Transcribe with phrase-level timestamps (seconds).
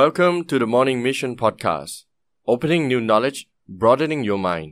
[0.00, 1.94] Welcome to the Morning Mission Podcast
[2.52, 3.38] Opening New Knowledge
[3.80, 4.70] Broadening Your Mind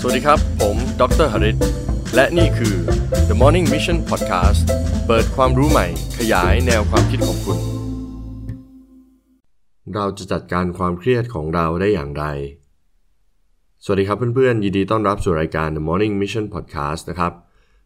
[0.00, 1.56] สวัสดีครับ ผมดรหริต
[2.14, 2.76] และนี่คือ
[3.28, 4.60] The Morning Mission Podcast
[5.06, 5.86] เปิดความรู้ใหม่
[6.18, 7.58] ขยายแนวความคิดของคุณ
[9.94, 12.24] เราจะจัดการความเครียดของเราได้อย่างไร
[13.84, 17.32] สวัสดีครับเพื่อนๆ ยินดีต้อนรับสู่รายการ The Morning Mission Podcast นะครับ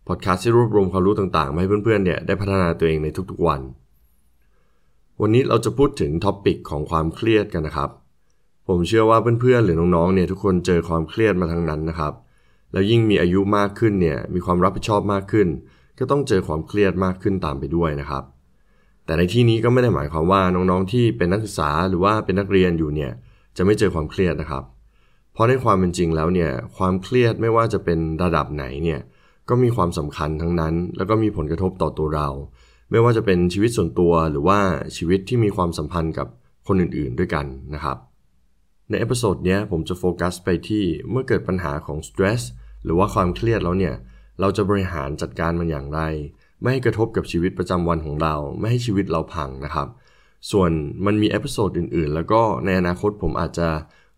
[0.08, 3.62] พอดแคสต์ที่รวบรวมความรู้ต่างๆ มาให้เพื่อนๆ เนี่ยได้พัฒนาตัวเองในทุกๆวัน
[5.22, 7.90] วันนี้เราจะพูดถึงท็อปิกของความเครียดกันนะครับ
[8.68, 12.12] ผมเชื่อว่าเพื่อนๆหรือน้องๆเนี่ยทุกคนเจอความเครียดมาทั้งนั้นนะครับ
[12.72, 15.48] แล้วยิ่งมีอายุมากขึ้นเนี่ยมีความรับผิดชอบมากขึ้น
[15.98, 18.24] ก็ต้องเจอความเครียดมากขึ้นตามไปด้วยนะครับ
[19.04, 23.12] แต่ในที่นี้ก็ไม่ได้หมายความว่าน้องๆที่เป็นนักศึกษาหรือว่าเป็นนักเรียนอยู่เนี่ย
[23.56, 24.64] จะไม่เจอความเครียดนะครับ
[25.32, 29.00] เพราะในความเป็นจริงแล้วเนี่ยความเครียดไม่ว่าจะเป็นระดับไหนเนี่ย
[29.48, 32.28] ก็มีความสำคัญทั้งนั้น แล้วก็มีผลกระทบต่อตัวเรา
[32.90, 34.60] ไม่ว่าจะเป็นชีวิตส่วนตัวหรือว่า
[34.96, 36.28] ชีวิตที่มีความสัมพันธ์กับ
[36.66, 37.98] คนอื่นๆด้วยกันนะครับ
[38.88, 42.42] ใน episode นี้ผมจะโฟกัสไปที่เมื่อเกิดปัญหาของ stress
[42.84, 43.94] หรือว่าความเครียดแล้วเนี่ย
[44.40, 46.00] เราจะบริหารจัดการมันอย่างไร
[46.60, 49.88] ไม่ให้กระทบกับชีวิตประจำวันของเรา ไม่ให้ชีวิตเราพังนะครับ
[50.50, 50.70] ส่วน
[51.06, 53.68] มันมี episode อื่นๆ แล้วก็ในอนาคตผมอาจจะ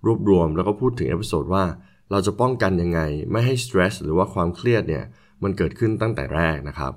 [0.06, 1.64] รวบรวมแล้วก็พูดถึง episode ว่า
[2.10, 5.04] เราจะป้องกันยังไง ไม่ให้ stress หรือว่าความเครียดเนี่ย
[5.42, 6.92] มันเกิดขึ้นตั้งแต่แรกนะครับ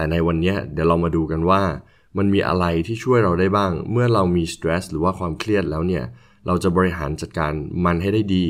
[0.00, 1.62] แต่ในวันนี้เดี๋ยวเรามาดูกันว่า
[2.18, 6.04] มันมีอะไรที่ช่วยเราได้บ้าง เมื่อเรามีสตรสหรือว่าความเครียดแล้วเนี่ย
[6.46, 7.52] เราจะบริหารจัดการ
[7.84, 8.44] มันให้ได้ดี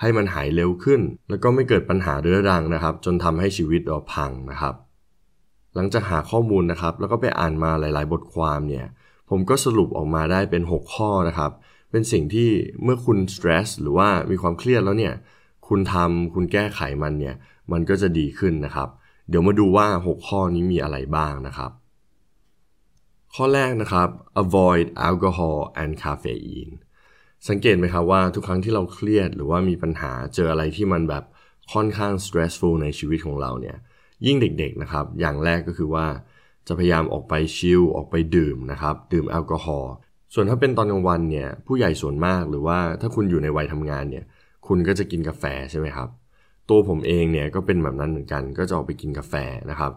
[0.00, 4.74] ให้มันหายเร็วขึ้น แล้วก็ไม่เกิดปัญหาเรื้อรังนะครับ จนทำให้ชีวิตเราพังนะครับ
[5.74, 8.86] หลังจากหาข้อมูลนะครับ แล้วก็ไปอ่านมาหลาย ๆ บทความเนี่ย
[9.30, 11.50] ผมก็สรุปออกมาได้เป็น 6 ข้อนะครับ
[11.90, 12.50] เป็นสิ่งที่
[12.82, 15.14] เมื่อคุณสตรสหรือว่ามีความเครียดแล้วเนี่ย
[15.68, 17.34] คุณทำคุณแก้ไขมันเนี่ย
[17.72, 18.88] มันก็จะดีขึ้นนะครับ
[19.28, 21.70] เดี๋ยวมาดูว่า 6 ข้อนี้มีอะไรบ้างนะครับ
[23.34, 24.08] ข้อแรกนะครับ
[24.42, 26.72] avoid alcohol and caffeine
[27.48, 31.24] สังเกตไหมครับว่าทุกครั้งที่เราเครียดหรือว่ามีปัญหาเจออะไรที่มันแบบ
[31.72, 33.76] ค่อนข้าง stressful ในชีวิตของเราเนี่ย
[34.26, 36.06] ยิ่งเด็กๆนะครับ อย่างแรกก็คือว่า
[36.68, 39.92] จะพยายามออกไปชิลออกไปดื่มนะครับ ดื่มแอลกอฮอล์
[40.34, 44.24] ส่วนถ้าเป็นตอนกลางวันเนี่ยผู้ใหญ่ส่วนมากหรือว่าถ้าคุณอยู่ในวัยทำงานเนี่ย
[44.66, 46.08] คุณก็จะกินกาแฟใช่ไหมครับ
[46.70, 49.34] ตัวผมเองเนี่ยก็เป็นแบบนั้นเหมือนกัน ก็จะออกไปกินกาแฟ
[49.70, 49.92] นะครับ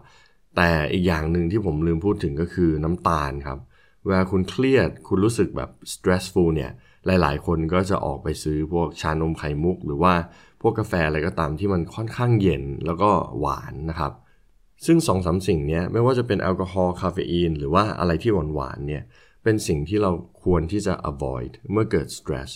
[0.56, 3.58] แต่อีกอย่างหนึ่งที่ผมลืมพูดถึงก็คือน้ำตาลครับ
[4.04, 6.70] เวลาคุณเครียดคุณรู้สึกแบบ stressful เนี่ย
[7.06, 10.14] หลาย ๆ คนก็จะออกไปซื้อพวกชานมไข่มุก หรือว่า
[10.60, 13.10] พวกกาแฟอะไรก็ตามที่มันค่อนข้างเย็นแล้วก็
[13.40, 14.12] หวานนะครับ
[14.86, 19.02] ซึ่งสองสามสิ่งนี้ไม่ว่าจะเป็นแอลกอฮอล์คาเฟอีนหรือว่าอะไรที่หวานๆเนี่ย
[19.44, 20.12] เป็นสิ่งที่เรา
[20.44, 22.50] ควรที่จะ avoid เมื่อเกิด stress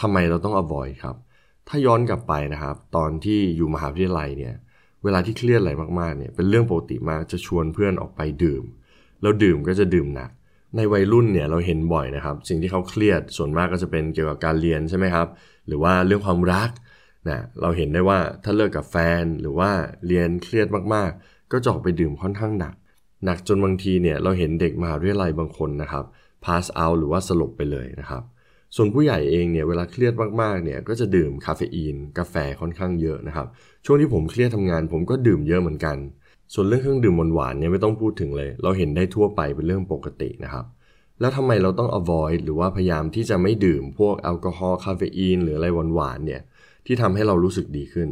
[0.00, 1.16] ทำไมเราต้อง avoid ครับ
[1.68, 4.54] ถ้าย้อนกลับไปนะครับ ตอนที่อยู่มหาวิทยาลัยเนี่ย
[5.04, 8.64] เวลาที่เครียดอะไรมากๆเนี่ย เป็นเรื่องปกติมากจะชวนเพื่อนออกไปดื่ม
[9.22, 10.30] แล้วดื่มก็จะดื่มหนัก
[10.76, 15.28] ในวัยรุ่นเนี่ยเราเห็นบ่อยนะครับ สิ่งที่เขาเครียดส่วนมากก็จะเป็นเกี่ยวกับการเรียนใช่ไหมครับ
[15.66, 16.70] หรือว่าเรื่องความรัก
[17.28, 19.70] นะเราเห็นได้ว่าถ้าเลิกกับแฟนหรือว่า
[20.06, 22.74] เรียนเครียดมากๆ ก็จะออกไปดื่มค่อนข้างหนัก
[23.24, 26.04] หนักจนบางทีเนี่ยเราเห็นเด็กมหาวิทยาลัยบางคนนะครับ
[26.44, 28.22] pass out หรือว่าสลบไปเลยนะครับ
[28.74, 33.46] ส่วนผู้ใหญ่เองเนี่ยเวลาเครียดมากๆเนี่ยก็จะดื่มคาเฟอีน กาแฟค่อนข้างเยอะนะครับ
[33.84, 35.96] ช่วงที่ผมเครียดทำงาน ผมก็ดื่มเยอะเหมือนกัน
[36.54, 40.64] ส่วนเรื่องเครื่องดื่มหวานๆเนี่ยไม่ต้องพูดถึงเลย เราเห็นได้ทั่วไปเป็นเรื่องปกตินะครับ
[41.20, 46.42] แล้วทำไมเราต้อง avoid หรือว่าพยายามที่จะไม่ดื่มพวกแอลกอฮอล์คาเฟอีนหรืออะไรหวานๆเนี่ย
[46.86, 48.08] ที่ทำให้เรารู้สึกดีขึ้น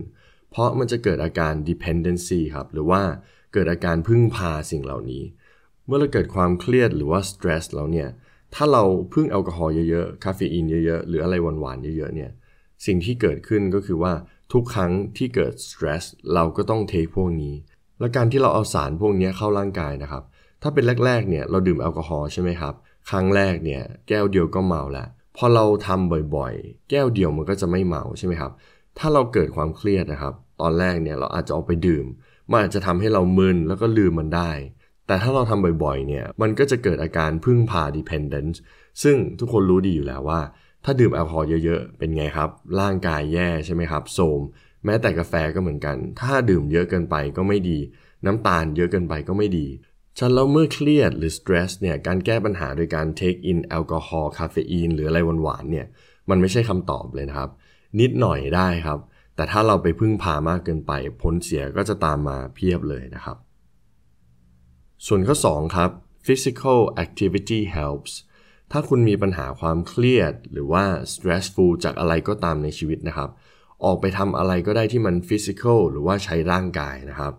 [0.51, 3.03] เพราะมันจะเกิดอาการ dependency ครับหรือว่า
[3.53, 5.23] เกิดอาการพึ่งพาสิ่งเหล่านี้
[5.87, 8.09] เมื่อเราเกิดความเครียดหรือว่า stress แล้วเนี่ย
[8.55, 8.83] ถ้าเรา
[9.13, 12.31] พึ่งแอลกอฮอล์เยอะๆ คาเฟอีนเยอะๆ หรืออะไรหวานๆ เยอะๆ เนี่ย
[12.87, 14.13] สิ่งที่เกิดขึ้นก็คือว่า
[14.53, 16.05] ทุกครั้งที่เกิด stress
[16.35, 17.55] เราก็ต้องเทคพวกนี้
[18.01, 20.23] และการที่เราเอาสารพวกนี้เข้าร่างกายนะครับ
[20.63, 22.75] ถ้าเป็นแรกๆ เนี่ยเราดื่มแอลกอฮอล์ใช่ไหมครับ
[23.11, 28.53] ครั้งแรกเนี่ยแก้วเดียวก็เมาแล้ว พอเราทำบ่อยๆ แก้วเดียวมันก็จะไม่เมาใช่ไหมครับ
[28.99, 32.07] ถ้าเราเกิดความเครียดนะครับ ตอนแรกเนี่ยเราอาจจะออกไปดื่ม
[32.51, 34.51] มันอาจจะทำให้เรามึนแล้วก็ลืมมันได้
[35.07, 38.57] แต่ถ้าเราทำบ่อยๆ เนี่ย มันก็จะเกิดอาการพึ่งพา dependence
[39.03, 40.41] ซึ่งทุกคนรู้ดีอยู่แล้วว่า
[40.85, 44.41] ถ้าดื่มแอลกอฮอล์เยอะๆ เป็นไงครับ ร่างกายแย่ใช่ไหมครับ โทม
[44.85, 47.79] แม้แต่กาแฟก็เหมือนกัน ถ้าดื่มเยอะเกินไปก็ไม่ดี
[48.27, 49.67] น้ำตาลเยอะเกินไปก็ไม่ดี
[50.19, 55.87] ฉะนั้นแล้วเมื่อเครียดหรือ stress เนี่ย การแก้ปัญหาโดยการ take in แอลกอฮอล์ คาเฟอีน หรืออะไรหวานๆ เนี่ย
[56.31, 57.50] มันไม่ใช่คำตอบเลยนะครับ
[58.00, 58.99] นิดหน่อยได้ครับ
[59.37, 60.93] แต่ถ้าเราไปพึ่งพามากเกินไป
[61.23, 63.37] ผลเสียก็จะตามมาเพียบเลยนะครับ
[65.09, 65.91] ส่วนข้อ 2 ครับ
[66.27, 68.12] physical activity helps
[68.73, 73.31] ถ้าคุณมีปัญหาความเครียด หรือว่า stressful จากอะไรก็ตามในชีวิตนะครับ
[73.85, 77.33] ออกไปทำอะไรก็ได้ที่มัน physical หรือว่าใช้ร่างกายนะครับ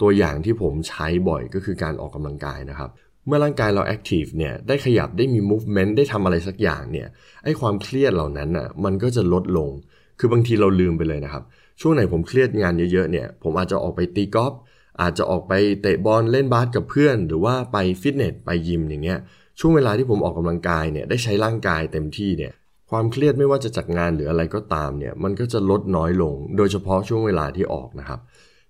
[0.00, 2.90] ตัวอย่างที่ผมใช้บ่อยก็คือการออกกำลังกายนะครับ
[3.26, 7.08] เมื่อร่างกายเราแอคทีฟเนี่ยได้ขยับได้มี movement ได้ทำอะไรสักอย่างเนี่ย
[7.44, 9.70] ไอ้ความเครียดเหล่านั้นอะมันก็จะลดลง
[10.18, 11.42] คือบางทีเราลืมไปเลยนะครับ
[11.80, 14.54] ช่วงไหนผมเครียดงานเยอะๆเนี่ยผมอาจจะออกไปตีกอล์ฟ
[15.00, 15.52] อาจจะออกไป
[15.82, 19.18] เตะบอลเล่นบาสกับเพื่อน หรือว่าไปฟิตเนสไปยิมอย่างเงี้ย
[19.58, 22.52] ช่วงเวลาที่ผมออกกำลังกายเนี่ยได้ใช้ร่างกายเต็มที่เนี่ย
[22.90, 28.20] ความเครียดไม่ว่าจะจากงานหรืออะไรก็ตามเนี่ยมันก็จะลดน้อยลง โดยเฉพาะช่วงเวลาที่ออกนะครับ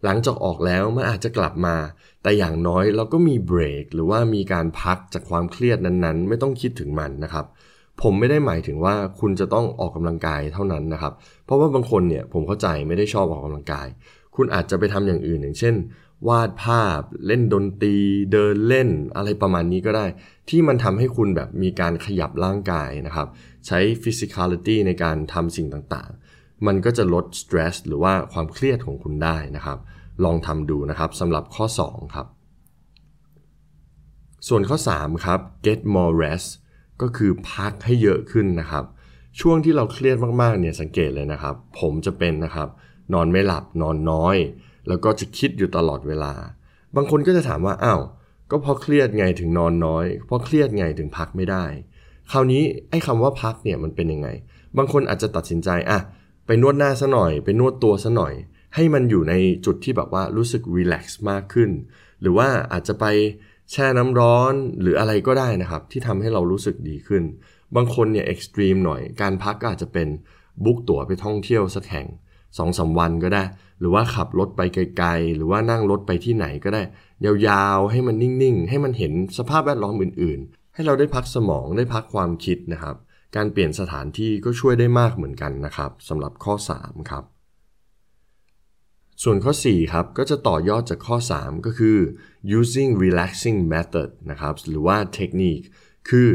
[0.04, 1.76] หลังจากออกแล้วมันอาจจะกลับมา
[2.22, 7.46] แต่อย่างน้อยเราก็มีเบรกหรือว่ามีการพักจากความเครียดนั้นๆ ไม่ต้องคิดถึงมันนะครับ
[8.02, 11.12] ผมไม่ได้หมายถึงว่าคุณจะต้องออกกำลังกายเท่านั้นนะครับ
[11.44, 13.86] เพราะว่าบางคนเนี่ยผมเข้าใจไม่ได้ชอบออกกำลังกาย
[14.36, 15.74] คุณอาจจะไปทำอย่างอื่นอย่างเช่น
[16.28, 17.96] วาดภาพ เล่นดนตรี
[18.32, 20.06] เดินเล่นอะไรประมาณนี้ก็ได้
[20.48, 23.28] ที่มันทำให้คุณแบบมีการขยับร่างกายนะครับ
[23.66, 29.78] ใช้ physicality ในการทำสิ่งต่างๆ มันก็จะลด stress หรือว่าความเครียดของคุณได้นะครับ
[30.24, 32.26] ลองทำดูนะครับสำหรับข้อ 2 ครับ
[34.48, 36.48] ส่วนข้อ 3 ครับ get more rest
[37.02, 38.84] ก็คือพักให้เยอะขึ้นนะครับ
[39.40, 42.68] ช่วงที่เราเครียดมากๆเนี่ยสังเกตเลยนะครับ ผมจะเป็นนะครับ
[43.14, 44.36] นอนไม่หลับนอนน้อย
[44.88, 46.32] แล้วก็จะคิดอยู่ตลอดเวลา
[46.96, 48.00] บางคนก็จะถามว่าอ้าว
[48.50, 51.64] ก็เพราะเครียดไงถึงนอนน้อย เพราะเครียดไงถึงพักไม่ได้
[52.30, 54.28] คราวนี้ไอ้คำว่าพักเนี่ยมันเป็นยังไง
[54.76, 55.98] บางคนอาจจะตัดสินใจอะ
[56.46, 58.34] ไปนวดหน้าซะหน่อย ไปนวดตัวซะหน่อย
[58.74, 59.34] ให้มันอยู่ใน
[59.66, 61.70] จุดที่แบบว่ารู้สึก relax มากขึ้น
[62.20, 63.04] หรือว่าอาจจะไป
[63.70, 67.22] แช่น้ำร้อนหรืออะไรก็ได้นะครับ ที่ทำให้เรารู้สึกดีขึ้น
[67.76, 70.08] บางคนเนี่ย extreme หน่อยการพักก็อาจจะเป็น
[70.64, 72.06] book ตั๋วไปท่องเที่ยวสักแห่ง
[72.58, 73.44] สองสามวันก็ได้
[73.80, 76.82] หรือว่าขับรถไปไกลๆ หรือว่านั่งรถไปที่ไหนก็ได้
[77.48, 82.96] ยาวๆ ให้มันนิ่งๆ ให้มันเห็นสภาพแวดล้อมอื่นๆ ให้เราได้พักสมองได้พักความคิดนะครับ
[83.36, 87.24] การเปลี่ยนสถานที่ก็ช่วยได้มากเหมือนกันนะครับสำหรับข้อ 3 ครับ
[89.22, 91.96] ส่วนข้อ 4 ครับ ก็จะต่อยอดจากข้อ 3 ก็คือ
[92.58, 95.58] using relaxing method นะครับ หรือว่าเทคนิค
[96.08, 96.28] คือ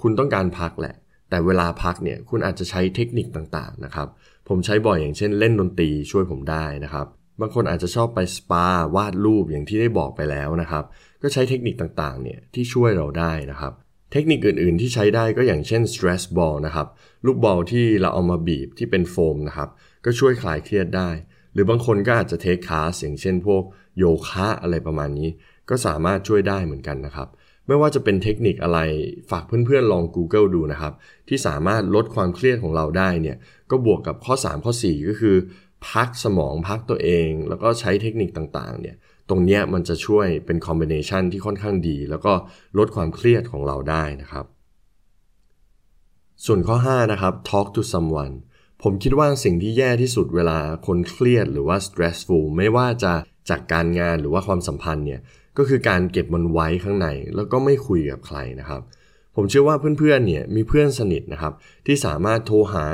[0.00, 0.94] คุณต้องการพักแหละ
[1.30, 4.08] แต่เวลาพักเนี่ยคุณอาจจะใช้เทคนิคต่างๆนะครับ
[4.48, 7.06] ผมใช้บ่อยอย่างเช่นเล่นดนตรีช่วยผมได้นะครับ
[7.40, 8.66] บางคนอาจจะชอบไปสปา
[8.96, 10.84] วาดรูปอย่างที่ได้บอกไปแล้วนะครับ
[11.22, 13.72] ก็ใช้เทคนิคต่างๆเนี่ยที่ช่วยเราได้นะครับ
[14.12, 16.86] เทคนิคอื่นๆ ที่ใช้ได้ก็อย่างเช่น stress ball นะครับ
[17.26, 19.68] ลูกบอลที่เราเอามาบีบที่เป็นโฟมนะครับ
[20.04, 21.10] ก็ช่วยคลายเครียดได้
[21.52, 23.62] หรือบางคนก็อาจจะเทคคลาสอย่างเช่นพวก
[23.98, 25.28] โยคะอะไรประมาณนี้
[25.68, 27.28] ก็สามารถช่วยได้เหมือนกันนะครับ
[27.66, 28.78] ไม่ว่าจะเป็นเทคนิคอะไร
[29.30, 30.92] ฝากเพื่อนๆลอง Google ดูนะครับ
[31.28, 33.36] ที่สามารถลดความเครียดของเราได้เนี่ย
[33.70, 35.36] ก็บวกกับข้อ 3 ข้อ 4 ก็คือ
[35.88, 38.96] พักสมองพักตัวเอง แล้วก็ใช้เทคนิคต่างๆเนี่ย
[39.28, 42.32] ตรงเนี้ยมันจะช่วยเป็นคอมบิเนชันที่ค่อนข้างดี แล้วก็
[42.78, 44.46] ลดความเครียดของเราได้นะครับ
[46.46, 48.34] ส่วนข้อ 5 นะครับ talk to someone
[48.82, 53.12] ผมคิดว่าสิ่งที่แย่ที่สุดเวลาคนเครียดหรือว่า stressful ไม่ว่าจะ
[53.50, 55.20] จากการงานหรือว่าความสัมพันธ์เนี่ย
[55.58, 58.82] ก็คือการเก็บมันไว้ข้างในแล้วก็ไม่คุยกับใครนะครับ
[59.36, 61.52] ผมเชื่อว่าเพื่อนๆเนี่ยมีเพื่อนสนิทนะครับ
[61.86, 62.84] ที่สามารถโทรหา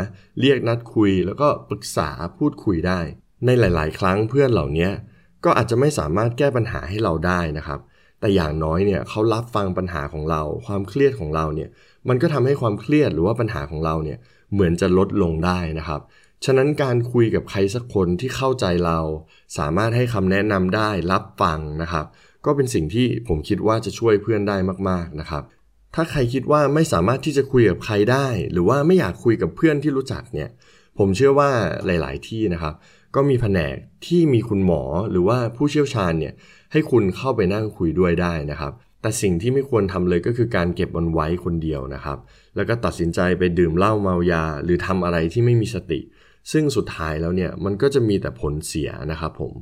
[0.41, 3.01] เรียกนัดคุย แล้วก็ปรึกษาพูดคุยได้
[3.47, 4.89] ในหลาย ๆ ครั้งเพื่อนเหล่านี้
[5.45, 7.81] ก็อาจจะไม่สามารถแก้ปัญหาให้เราได้นะครับ
[8.21, 11.69] แต่อย่างน้อยเนี่ยเขารับฟังปัญหาของเรา ความเครียดของเราเนี่ย
[12.09, 14.19] มันก็ทำให้ความเครียดหรือว่าปัญหาของเราเนี่ย
[14.53, 16.01] เหมือนจะลดลงได้นะครับ
[16.45, 18.99] ฉะนั้นการคุยกับใครสักคนที่เข้าใจเรา
[19.59, 22.07] สามารถให้คำแนะนำได้รับฟังนะครับ
[22.47, 24.57] ก็เป็นสิ่งที่ผมคิดว่าจะช่วยเพื่อนได้
[24.89, 25.43] มากๆนะครับ
[25.95, 30.49] ถ้าใครคิดว่าไม่สามารถที่จะคุยกับใครได้ หรือว่าไม่อยากคุยกับเพื่อนที่รู้จักเนี่ย
[30.99, 31.51] ผมเชื่อว่า
[31.87, 32.75] หลาย ๆ ที่นะครับ
[33.15, 33.77] ก็มีแผนก
[34.07, 36.35] ที่มีคุณหมอหรือว่าผู้เชี่ยวชาญเนี่ย
[36.73, 42.19] ให้คุณเข้าไปนั่งคุยด้วยได้นะครับ แต่สิ่งที่ไม่ควรทำเลยก็คือการเก็บมันไว้คนเดียวนะครับ
[42.57, 46.01] แล้วก็ตัดสินใจไปดื่มเหล้าเมายา หรือทำอะไรที่ไม่มีสติ
[46.53, 49.53] ซึ่งสุดท้ายแล้วเนี่ยมันก็จะมีแต่ผลเสียนะครับผม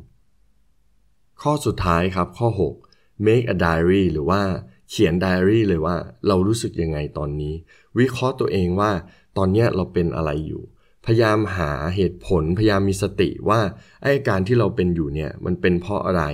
[1.43, 2.49] ข้อสุดท้ายครับข้อ
[2.87, 4.43] 6 make a diary หรือว่า
[4.91, 7.55] เขียนไดอารี่เลยว่าเรารู้สึกยังไงตอนนี้
[7.99, 8.91] วิเคราะห์ตัวเองว่า
[9.37, 10.63] ตอนนี้เราเป็นอะไรอยู่
[11.07, 13.61] พยายามหาเหตุผลพยายามมีสติว่า
[14.03, 16.25] ไอ้การที่เราเป็นอยู่เนี่ยมันเป็นเพราะอะไร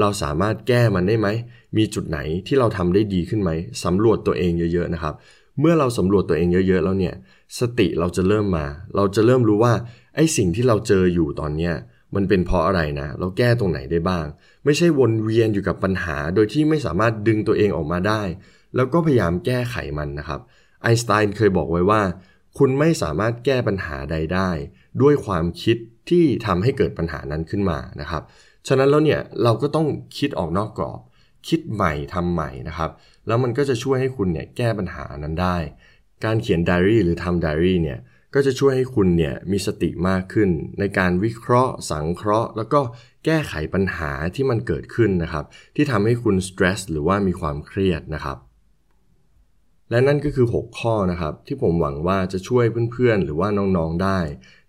[0.00, 1.28] เราสามารถแก้มันได้ไหม
[1.76, 3.50] มีจุดไหนที่เราทำได้ดีขึ้นไหม
[3.84, 5.14] สำรวจตัวเองเยอะๆนะครับ
[5.60, 7.14] เมื่อเราสำรวจตัวเองเยอะๆแล้วเนี่ย
[7.60, 9.74] สติเราจะเริ่มมา เราจะเริ่มรู้ว่า
[10.16, 11.74] ไอ้สิ่งที่เราเจออยู่ตอนเนี้ย
[12.16, 14.26] มันเป็นเพราะอะไรนะ เราแก้ตรงไหนได้บ้าง
[14.64, 18.22] ไม่ใช่วนเวียนอยู่กับปัญหา โดยที่ไม่สามารถดึงตัวเองออกมาได้
[18.76, 20.40] แล้วก็พยายามแก้ไขมันนะครับ
[20.82, 22.02] ไอน์สไตน์เคยบอกไว้ว่า
[22.58, 24.50] คุณไม่สามารถแก้ปัญหาใดได้
[25.02, 25.76] ด้วยความคิด
[26.10, 28.22] ที่ทำให้เกิดปัญหานั้นขึ้นมานะครับ
[28.66, 29.86] ฉะนั้นแล้วเนี่ยเราก็ต้อง
[30.18, 31.00] คิดออกนอกกรอบ
[31.48, 32.90] คิดใหม่ทำใหม่นะครับ
[33.26, 35.56] แล้วมันก็จะช่วยให้คุณเนี่ยแก้ปัญหานั้นได้
[36.24, 37.98] การเขียนไดอารี่หรือทำไดอารี่เนี่ย
[38.34, 42.80] ก็จะช่วยให้คุณเนี่ยมีสติมากขึ้น ในการวิเคราะห์ สังเคราะห์ แล้วก็
[43.24, 45.44] แก้ไขปัญหาที่มันเกิดขึ้นนะครับ
[45.76, 48.38] ที่ทำให้คุณสตรสหรือว่ามีความเครียดนะครับ
[49.90, 54.20] และนั่นก็คือ 6 ข้อนะครับ ที่ผมหวังว่าจะช่วยเพื่อนๆ หรือว่าน้องๆได้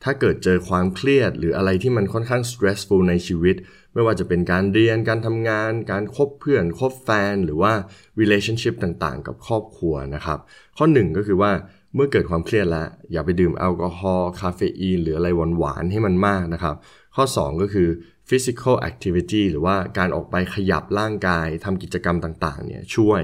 [0.04, 3.56] ถ้าเกิดเจอความเครียด หรืออะไรที่มันค่อนข้าง stressful ในชีวิต
[3.94, 7.74] ไม่ว่าจะเป็นการเรียนการทำงาน การคบเพื่อนคบแฟน หรือว่า
[8.20, 10.40] relationship ต่างๆ กับครอบครัวนะครับ
[10.78, 11.52] ข้อ 1 ก็คือว่า
[11.96, 16.76] เมื่อเกิดความเครียดแล้วอย่าไปดื่มแอลกอฮอล์คาเฟอีนหรืออะไรหวานๆให้มันมากนะครับ
[17.16, 17.88] ข้อ 2 ก็คือ
[18.30, 23.22] physical activity หรือว่าการออกไปขยับร่างกายทำกิจกรรมต่างๆเนี่ยช่วย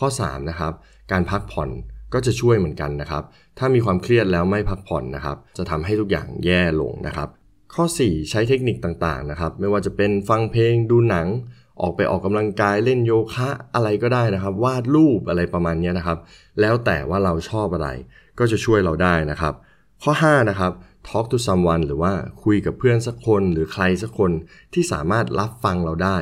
[0.00, 0.72] ข้อ 3 นะครับ
[1.12, 1.70] การพักผ่อน
[2.14, 3.24] ก็จะช่วยเหมือนกันนะครับ
[3.58, 7.28] ถ้ามีความเครียดแล้วไม่พักผ่อนนะครับ จะทำให้ทุกอย่างแย่ลงนะครับ
[7.74, 11.26] ข้อ 4 ใช้เทคนิคต่างๆนะครับ ไม่ว่าจะเป็นฟังเพลงดูหนัง
[11.80, 16.18] ออกไปออกกำลังกายเล่นโยคะอะไรก็ได้นะครับ วาดรูปอะไรประมาณนี้นะครับ
[16.60, 17.88] แล้วแต่ว่าเราชอบอะไร
[18.38, 19.54] ก็จะช่วยเราได้นะครับ
[20.02, 20.72] ข้อ 5 นะครับ
[21.08, 22.12] talk to someone หรือว่า
[22.44, 24.32] คุยกับเพื่อนสักคนหรือใครสักคน
[24.74, 26.16] ที่สามารถรับฟังเราได้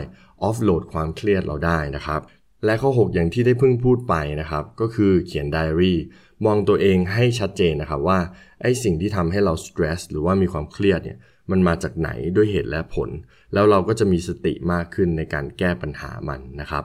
[0.49, 2.21] offload ความเครียดเราได้นะครับ
[2.65, 5.99] และข้อ 6 อย่างที่ได้เพิ่งพูดไปนะครับ ก็คือเขียนไดอารี่
[6.45, 8.19] มองตัวเองให้ชัดเจนนะครับว่า
[8.63, 11.19] ไอ้สิ่งที่ทำให้เรา stress หรือว่ามีความเครียดเนี่ย
[11.51, 13.09] มันมาจากไหนด้วยเหตุและผล
[13.53, 16.85] แล้วเราก็จะมีสติมากขึ้นในการแก้ปัญหามันนะครับ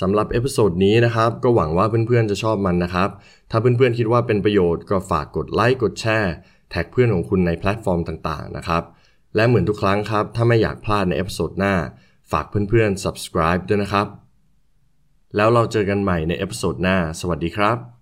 [0.00, 3.10] สำหรับ episode นี้นะครับ ก็หวังว่าเพื่อนๆจะชอบมันนะครับ
[3.50, 6.34] ถ้าเพื่อนๆคิดว่าเป็นประโยชน์ก็ฝากกดไลค์กดแชร์
[6.70, 8.82] แท็กเพื่อนของคุณในแพลตฟอร์มต่างๆนะครับ
[9.36, 11.74] และเหมือนทุกครั้งครับ ถ้าไม่อยากพลาดใน episode หน้า
[12.32, 14.06] ฝากเพื่อนๆ subscribe ด้วยนะครับ
[15.36, 17.93] แล้วเราเจอกันใหม่ใน episode หน้า สวัสดีครับ